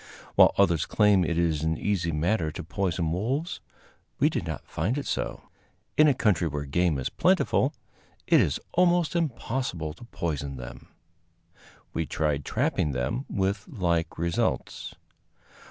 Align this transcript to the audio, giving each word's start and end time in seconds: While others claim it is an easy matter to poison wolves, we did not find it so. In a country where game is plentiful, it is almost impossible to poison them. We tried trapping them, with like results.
While 0.33 0.55
others 0.57 0.87
claim 0.87 1.23
it 1.23 1.37
is 1.37 1.61
an 1.61 1.77
easy 1.77 2.11
matter 2.11 2.51
to 2.53 2.63
poison 2.63 3.11
wolves, 3.11 3.59
we 4.17 4.31
did 4.31 4.47
not 4.47 4.65
find 4.65 4.97
it 4.97 5.05
so. 5.05 5.43
In 5.95 6.07
a 6.07 6.15
country 6.15 6.47
where 6.47 6.65
game 6.65 6.97
is 6.97 7.07
plentiful, 7.09 7.71
it 8.25 8.41
is 8.41 8.59
almost 8.71 9.15
impossible 9.15 9.93
to 9.93 10.05
poison 10.05 10.55
them. 10.55 10.87
We 11.93 12.07
tried 12.07 12.45
trapping 12.45 12.93
them, 12.93 13.25
with 13.29 13.67
like 13.67 14.17
results. 14.17 14.95